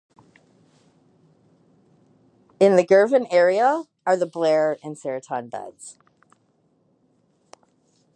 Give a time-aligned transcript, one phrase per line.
[2.59, 5.99] In the Girvan area are the Blair and Straiton Beds.